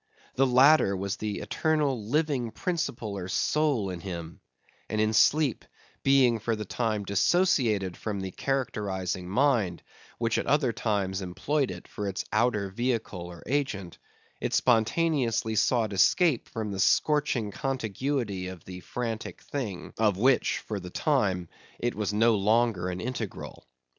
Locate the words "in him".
3.91-4.39